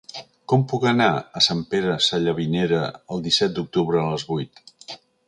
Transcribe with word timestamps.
Com 0.51 0.61
puc 0.69 0.85
anar 0.91 1.09
a 1.39 1.43
Sant 1.47 1.61
Pere 1.73 1.97
Sallavinera 2.05 2.79
el 3.17 3.21
disset 3.29 3.55
d'octubre 3.59 4.01
a 4.05 4.09
les 4.15 4.25
vuit? 4.31 4.65